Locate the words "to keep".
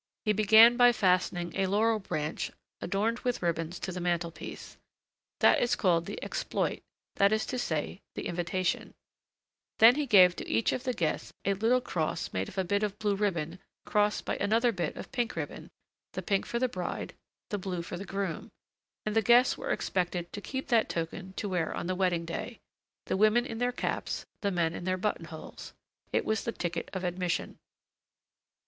20.33-20.69